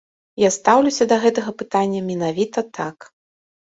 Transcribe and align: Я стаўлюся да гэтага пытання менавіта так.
Я 0.43 0.49
стаўлюся 0.55 1.07
да 1.13 1.21
гэтага 1.27 1.55
пытання 1.61 2.05
менавіта 2.09 2.69
так. 2.83 2.97